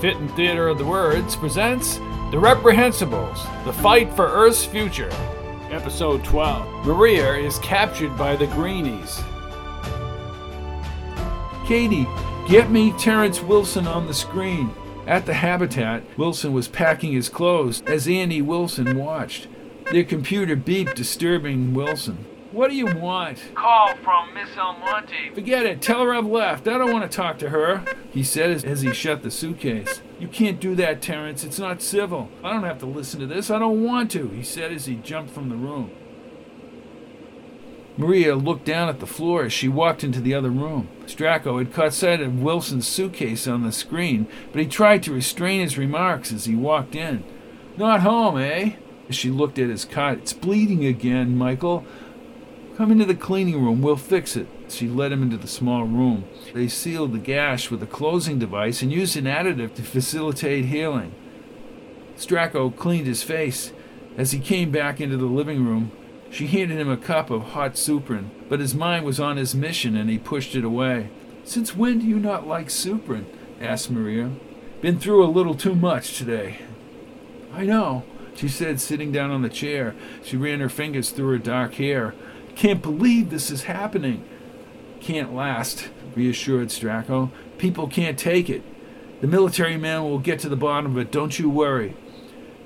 [0.00, 1.96] Fitton Theater of the Words presents
[2.30, 5.10] The Reprehensibles The Fight for Earth's Future.
[5.70, 9.22] Episode 12 Maria is captured by the Greenies.
[11.66, 12.06] Katie,
[12.48, 14.70] get me Terrence Wilson on the screen.
[15.06, 19.48] At the Habitat, Wilson was packing his clothes as Annie Wilson watched.
[19.90, 22.26] Their computer beeped, disturbing Wilson.
[22.54, 23.42] What do you want?
[23.56, 25.34] Call from Miss Almonte.
[25.34, 25.82] Forget it.
[25.82, 26.68] Tell her I've left.
[26.68, 30.02] I don't want to talk to her, he said as, as he shut the suitcase.
[30.20, 31.42] You can't do that, Terrence.
[31.42, 32.28] It's not civil.
[32.44, 33.50] I don't have to listen to this.
[33.50, 35.90] I don't want to, he said as he jumped from the room.
[37.96, 40.86] Maria looked down at the floor as she walked into the other room.
[41.06, 45.60] Stracco had caught sight of Wilson's suitcase on the screen, but he tried to restrain
[45.60, 47.24] his remarks as he walked in.
[47.76, 48.74] Not home, eh?
[49.08, 51.84] As she looked at his cot, it's bleeding again, Michael.
[52.76, 54.48] Come into the cleaning room, we'll fix it.
[54.68, 56.24] She led him into the small room.
[56.52, 61.14] They sealed the gash with a closing device and used an additive to facilitate healing.
[62.16, 63.72] Stracco cleaned his face.
[64.16, 65.92] As he came back into the living room,
[66.30, 69.96] she handed him a cup of hot Suprin, but his mind was on his mission
[69.96, 71.10] and he pushed it away.
[71.44, 73.26] Since when do you not like Suprin?
[73.60, 74.32] asked Maria.
[74.80, 76.58] Been through a little too much today.
[77.52, 78.02] I know,
[78.34, 79.94] she said, sitting down on the chair.
[80.24, 82.14] She ran her fingers through her dark hair.
[82.54, 84.24] Can't believe this is happening.
[85.00, 87.30] Can't last, reassured Stracco.
[87.58, 88.62] People can't take it.
[89.20, 91.96] The military man will get to the bottom of it, don't you worry.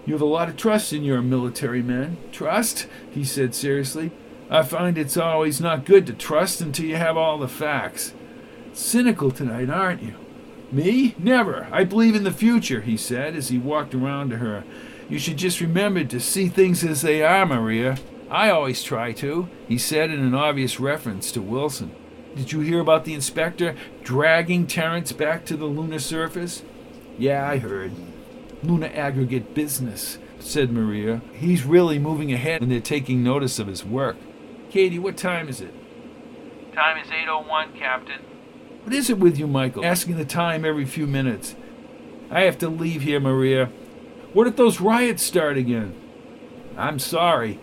[0.06, 2.16] You have a lot of trust in your military men.
[2.32, 2.86] Trust?
[3.10, 4.10] he said seriously.
[4.50, 8.14] I find it's always not good to trust until you have all the facts.
[8.72, 10.14] Cynical tonight, aren't you?
[10.72, 11.14] Me?
[11.18, 11.68] Never.
[11.70, 14.64] I believe in the future, he said as he walked around to her.
[15.08, 17.98] You should just remember to see things as they are, Maria.
[18.30, 21.94] I always try to, he said in an obvious reference to Wilson.
[22.36, 26.62] Did you hear about the inspector dragging Terrence back to the lunar surface?
[27.16, 27.92] Yeah, I heard.
[28.62, 31.22] Lunar aggregate business, said Maria.
[31.32, 34.16] He's really moving ahead and they're taking notice of his work.
[34.70, 35.72] Katie, what time is it?
[36.74, 38.20] Time is 8.01, Captain.
[38.84, 39.84] What is it with you, Michael?
[39.84, 41.56] Asking the time every few minutes.
[42.30, 43.66] I have to leave here, Maria.
[44.34, 45.98] What if those riots start again?
[46.76, 47.58] I'm sorry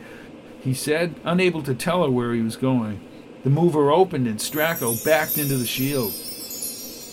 [0.66, 3.00] he said, unable to tell her where he was going.
[3.44, 6.12] The mover opened and Stracco backed into the shield.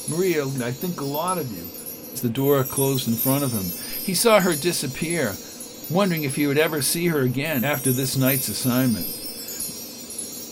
[0.09, 1.63] Maria, I think a lot of you.
[2.15, 3.65] As the door closed in front of him,
[4.05, 5.35] he saw her disappear,
[5.91, 9.05] wondering if he would ever see her again after this night's assignment.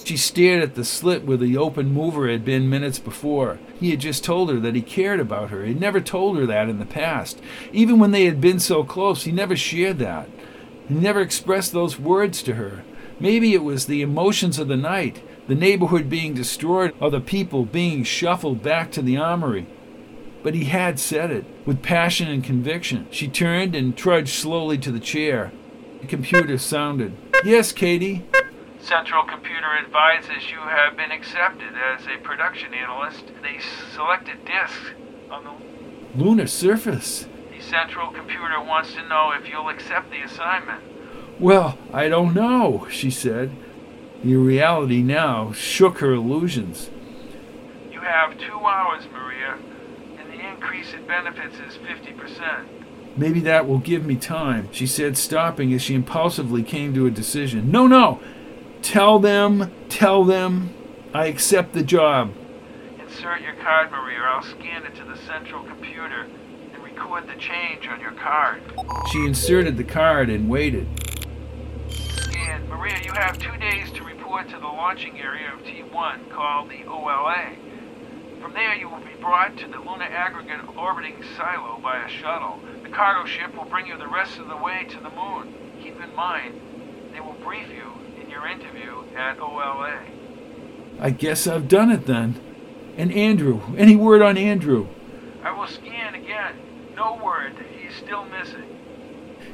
[0.06, 3.59] She stared at the slit where the open mover had been minutes before.
[3.78, 5.62] He had just told her that he cared about her.
[5.62, 7.41] He had never told her that in the past.
[7.72, 10.28] Even when they had been so close, he never shared that.
[10.87, 12.82] He never expressed those words to her.
[13.20, 17.66] Maybe it was the emotions of the night, the neighborhood being destroyed, or the people
[17.66, 19.66] being shuffled back to the armory.
[20.42, 23.06] But he had said it, with passion and conviction.
[23.10, 25.53] She turned and trudged slowly to the chair.
[26.00, 27.14] The computer sounded.
[27.44, 28.25] Yes, Katie?
[28.81, 33.26] Central Computer advises you have been accepted as a production analyst.
[33.42, 33.58] They
[33.94, 34.92] selected discs
[35.31, 37.26] on the lunar surface.
[37.54, 40.82] The Central Computer wants to know if you'll accept the assignment.
[41.40, 43.50] Well, I don't know, she said.
[44.22, 46.90] The reality now shook her illusions.
[47.90, 49.56] You have two hours, Maria,
[50.18, 52.66] and the increase in benefits is 50%.
[53.16, 57.10] Maybe that will give me time, she said, stopping as she impulsively came to a
[57.10, 57.70] decision.
[57.70, 58.20] No, no!
[58.82, 60.74] Tell them, tell them,
[61.14, 62.34] I accept the job.
[63.00, 64.20] Insert your card, Maria.
[64.20, 66.26] I'll scan it to the central computer
[66.74, 68.60] and record the change on your card.
[69.10, 70.86] She inserted the card and waited.
[72.70, 76.84] Maria, you have two days to report to the launching area of T1 called the
[76.84, 77.56] OLA.
[78.41, 82.60] From there, you will be brought to the lunar aggregate orbiting silo by a shuttle.
[82.84, 85.53] The cargo ship will bring you the rest of the way to the moon.
[85.82, 86.60] Keep in mind,
[87.12, 87.91] they will brief you
[88.22, 90.04] in your interview at OLA.
[91.00, 92.40] I guess I've done it then.
[92.96, 94.87] And Andrew, any word on Andrew?
[95.43, 96.55] I will scan again.
[96.94, 97.56] No word.
[97.76, 98.69] He's still missing.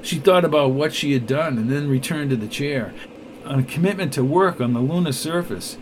[0.06, 2.94] She thought about what she had done and then returned to the chair
[3.44, 5.78] on a commitment to work on the lunar surface.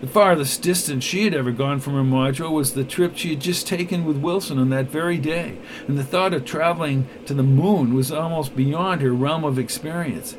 [0.00, 3.40] The farthest distance she had ever gone from her module was the trip she had
[3.40, 7.44] just taken with Wilson on that very day, and the thought of traveling to the
[7.44, 10.36] moon was almost beyond her realm of experience.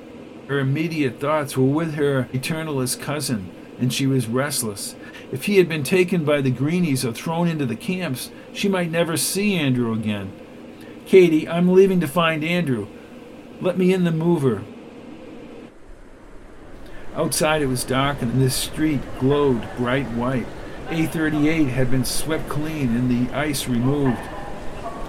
[0.50, 4.98] Her immediate thoughts were with her eternalist cousin, and she was restless.
[5.32, 8.92] If he had been taken by the greenies or thrown into the camps, she might
[8.92, 10.34] never see Andrew again.
[11.06, 12.88] Katie, I'm leaving to find Andrew.
[13.62, 14.64] Let me in the mover.
[17.14, 20.48] Outside it was dark and this street glowed bright white.
[20.88, 24.22] A38 had been swept clean and the ice removed.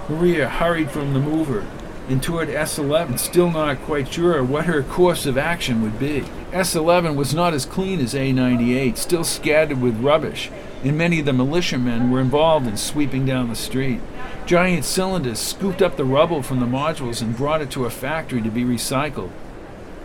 [0.09, 1.65] Maria hurried from the mover
[2.09, 6.23] and toward S11, still not quite sure what her course of action would be.
[6.51, 10.51] S11 was not as clean as A98, still scattered with rubbish,
[10.83, 14.01] and many of the militiamen were involved in sweeping down the street.
[14.47, 18.41] Giant cylinders scooped up the rubble from the modules and brought it to a factory
[18.43, 19.31] to be recycled.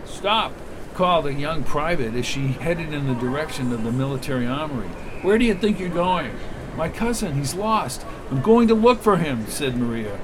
[0.04, 0.52] Stop!
[0.96, 4.88] called a young private as she headed in the direction of the military armory.
[5.20, 6.32] Where do you think you're going?
[6.74, 8.04] My cousin, he's lost.
[8.30, 10.18] I'm going to look for him, said Maria.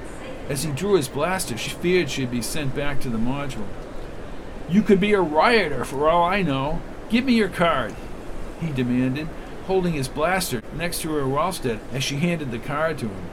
[0.49, 3.67] As he drew his blaster, she feared she'd be sent back to the module.
[4.67, 6.81] You could be a rioter for all I know.
[7.09, 7.95] Give me your card,
[8.59, 9.27] he demanded,
[9.65, 13.25] holding his blaster next to her Wallstedt as she handed the card to him.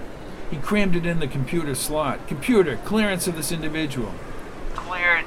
[0.50, 2.26] He crammed it in the computer slot.
[2.26, 4.12] Computer, clearance of this individual.
[4.74, 5.26] Cleared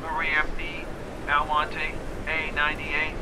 [0.00, 0.84] Maria B.
[1.28, 1.94] Almonte,
[2.26, 3.14] A98.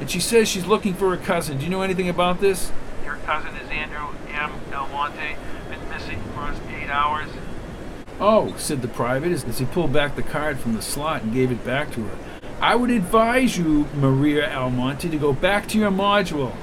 [0.00, 1.58] And she says she's looking for her cousin.
[1.58, 2.72] Do you know anything about this?
[3.04, 4.50] Your cousin is Andrew M.
[4.72, 5.36] Almonte.
[5.68, 7.30] Been missing for eight hours.
[8.18, 11.50] Oh, said the private as he pulled back the card from the slot and gave
[11.50, 12.18] it back to her.
[12.62, 16.54] I would advise you, Maria Almonte, to go back to your module.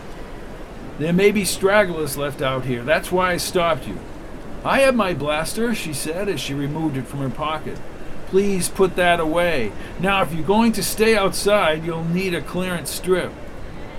[0.97, 2.83] There may be stragglers left out here.
[2.83, 3.99] That's why I stopped you.
[4.63, 7.77] I have my blaster, she said as she removed it from her pocket.
[8.27, 9.73] Please put that away.
[9.99, 13.33] Now, if you're going to stay outside, you'll need a clearance strip.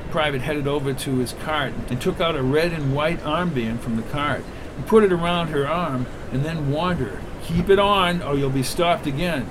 [0.06, 3.80] The private headed over to his cart and took out a red and white armband
[3.80, 4.42] from the cart.
[4.78, 8.48] He put it around her arm and then warned her, Keep it on, or you'll
[8.48, 9.50] be stopped again.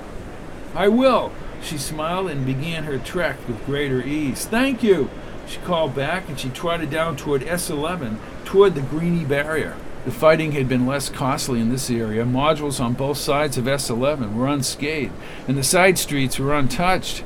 [0.74, 1.30] I will.
[1.62, 4.46] She smiled and began her trek with greater ease.
[4.46, 5.10] Thank you.
[5.46, 9.76] She called back and she trotted down toward S11, toward the Greeny barrier.
[10.04, 12.24] The fighting had been less costly in this area.
[12.24, 15.12] Modules on both sides of S11 were unscathed,
[15.46, 17.22] and the side streets were untouched.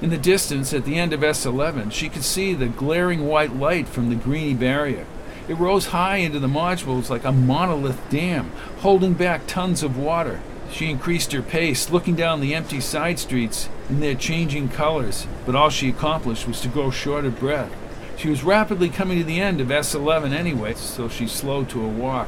[0.00, 3.88] In the distance, at the end of S11, she could see the glaring white light
[3.88, 5.04] from the Greeny barrier.
[5.48, 10.40] It rose high into the modules like a monolith dam, holding back tons of water.
[10.74, 15.54] She increased her pace, looking down the empty side streets in their changing colors, but
[15.54, 17.70] all she accomplished was to grow short of breath.
[18.16, 21.88] She was rapidly coming to the end of S11 anyway, so she slowed to a
[21.88, 22.26] walk.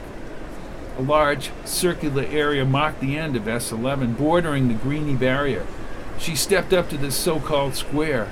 [0.96, 5.66] A large, circular area marked the end of S11, bordering the greeny barrier.
[6.16, 8.31] She stepped up to this so called square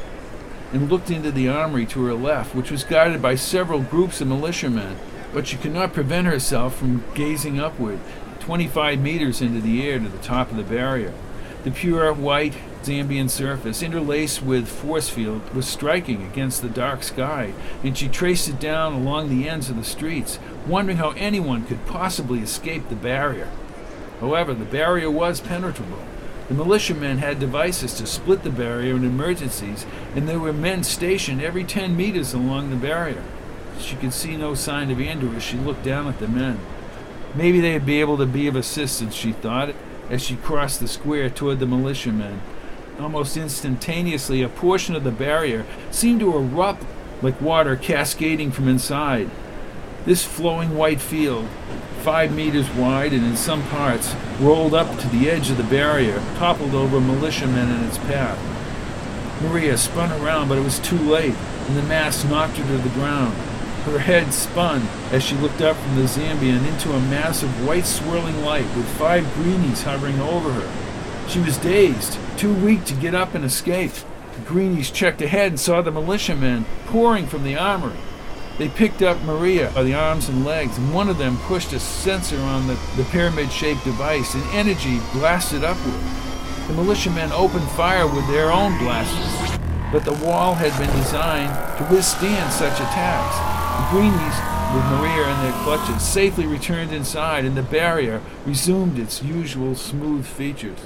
[0.72, 4.28] and looked into the armory to her left, which was guarded by several groups of
[4.28, 4.96] militiamen.
[5.32, 7.98] But she could not prevent herself from gazing upward,
[8.44, 11.14] 25 meters into the air to the top of the barrier.
[11.62, 12.52] The pure white
[12.82, 18.50] Zambian surface, interlaced with force field, was striking against the dark sky, and she traced
[18.50, 22.94] it down along the ends of the streets, wondering how anyone could possibly escape the
[22.94, 23.48] barrier.
[24.20, 26.04] However, the barrier was penetrable.
[26.48, 31.40] The militiamen had devices to split the barrier in emergencies, and there were men stationed
[31.40, 33.24] every 10 meters along the barrier.
[33.80, 36.60] She could see no sign of Andrew as she looked down at the men.
[37.34, 39.74] Maybe they'd be able to be of assistance, she thought,
[40.08, 42.40] as she crossed the square toward the militiamen.
[43.00, 46.84] Almost instantaneously, a portion of the barrier seemed to erupt
[47.22, 49.30] like water cascading from inside.
[50.04, 51.48] This flowing white field,
[52.02, 56.22] five meters wide and in some parts rolled up to the edge of the barrier,
[56.36, 58.38] toppled over militiamen in its path.
[59.42, 61.34] Maria spun around, but it was too late,
[61.66, 63.34] and the mass knocked her to the ground.
[63.84, 67.84] Her head spun as she looked up from the Zambian into a mass of white
[67.84, 71.28] swirling light with five greenies hovering over her.
[71.28, 73.92] She was dazed, too weak to get up and escape.
[74.34, 77.98] The greenies checked ahead and saw the militiamen pouring from the armory.
[78.56, 81.78] They picked up Maria by the arms and legs, and one of them pushed a
[81.78, 86.00] sensor on the, the pyramid shaped device, and energy blasted upward.
[86.68, 89.58] The militiamen opened fire with their own blasters,
[89.92, 93.53] but the wall had been designed to withstand such attacks.
[93.74, 94.38] The greenies,
[94.72, 100.24] with Maria in their clutches, safely returned inside, and the barrier resumed its usual smooth
[100.24, 100.78] features.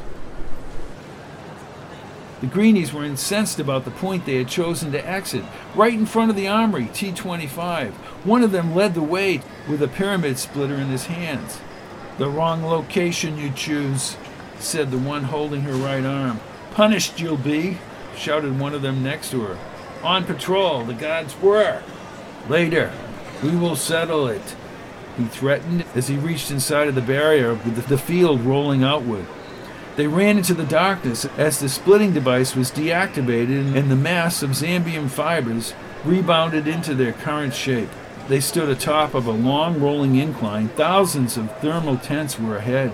[2.40, 6.30] The greenies were incensed about the point they had chosen to exit, right in front
[6.30, 7.92] of the armory, T 25.
[8.24, 11.60] One of them led the way with a pyramid splitter in his hands.
[12.16, 14.16] The wrong location you choose,
[14.58, 16.40] said the one holding her right arm.
[16.70, 17.78] Punished you'll be,
[18.16, 19.58] shouted one of them next to her.
[20.02, 21.82] On patrol, the gods were.
[22.48, 22.92] Later,
[23.42, 24.56] we will settle it,
[25.16, 29.26] he threatened as he reached inside of the barrier with the field rolling outward.
[29.96, 34.50] They ran into the darkness as the splitting device was deactivated and the mass of
[34.50, 37.90] Zambian fibers rebounded into their current shape.
[38.28, 40.68] They stood atop of a long rolling incline.
[40.68, 42.92] Thousands of thermal tents were ahead.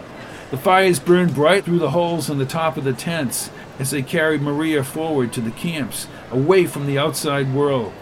[0.50, 4.02] The fires burned bright through the holes in the top of the tents as they
[4.02, 7.92] carried Maria forward to the camps, away from the outside world.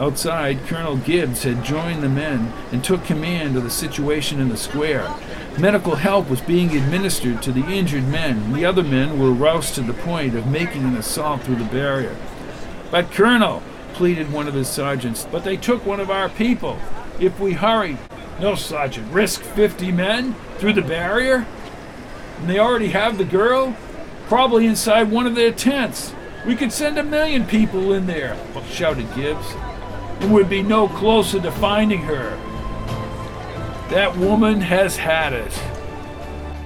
[0.00, 4.56] Outside, Colonel Gibbs had joined the men and took command of the situation in the
[4.56, 5.08] square.
[5.56, 8.52] Medical help was being administered to the injured men.
[8.52, 12.16] The other men were roused to the point of making an assault through the barrier.
[12.90, 16.76] But, Colonel, pleaded one of his sergeants, but they took one of our people.
[17.20, 17.96] If we hurry,
[18.40, 21.46] no, Sergeant, risk 50 men through the barrier?
[22.40, 23.76] And they already have the girl?
[24.26, 26.12] Probably inside one of their tents.
[26.44, 28.36] We could send a million people in there,
[28.68, 29.54] shouted Gibbs,
[30.30, 32.30] would be no closer to finding her.
[33.90, 35.62] That woman has had it.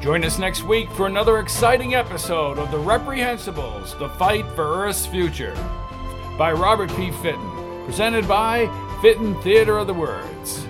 [0.01, 5.07] Join us next week for another exciting episode of The Reprehensibles The Fight for Earth's
[5.07, 5.57] Future
[6.39, 7.11] by Robert P.
[7.11, 8.67] Fitton, presented by
[9.03, 10.68] Fitton Theater of the Words.